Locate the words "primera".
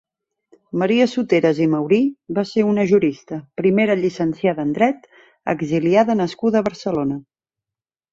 3.61-3.97